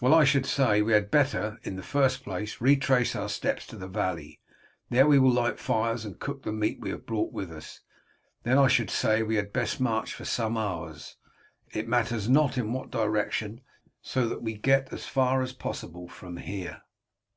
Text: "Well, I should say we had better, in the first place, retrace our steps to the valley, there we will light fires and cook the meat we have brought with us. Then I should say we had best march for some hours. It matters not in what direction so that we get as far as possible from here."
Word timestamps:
"Well, 0.00 0.12
I 0.12 0.24
should 0.24 0.44
say 0.44 0.82
we 0.82 0.92
had 0.92 1.08
better, 1.12 1.60
in 1.62 1.76
the 1.76 1.84
first 1.84 2.24
place, 2.24 2.60
retrace 2.60 3.14
our 3.14 3.28
steps 3.28 3.64
to 3.68 3.76
the 3.76 3.86
valley, 3.86 4.40
there 4.90 5.06
we 5.06 5.20
will 5.20 5.30
light 5.30 5.60
fires 5.60 6.04
and 6.04 6.18
cook 6.18 6.42
the 6.42 6.50
meat 6.50 6.80
we 6.80 6.90
have 6.90 7.06
brought 7.06 7.32
with 7.32 7.52
us. 7.52 7.78
Then 8.42 8.58
I 8.58 8.66
should 8.66 8.90
say 8.90 9.22
we 9.22 9.36
had 9.36 9.52
best 9.52 9.78
march 9.78 10.14
for 10.14 10.24
some 10.24 10.56
hours. 10.58 11.14
It 11.70 11.86
matters 11.86 12.28
not 12.28 12.58
in 12.58 12.72
what 12.72 12.90
direction 12.90 13.60
so 14.00 14.26
that 14.26 14.42
we 14.42 14.54
get 14.54 14.92
as 14.92 15.06
far 15.06 15.42
as 15.42 15.52
possible 15.52 16.08
from 16.08 16.38
here." 16.38 16.82